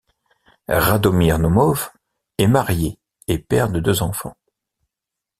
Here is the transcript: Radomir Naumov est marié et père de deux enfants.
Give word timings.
Radomir 0.67 1.37
Naumov 1.37 1.91
est 2.39 2.47
marié 2.47 2.97
et 3.27 3.37
père 3.37 3.69
de 3.69 3.79
deux 3.79 4.01
enfants. 4.01 4.35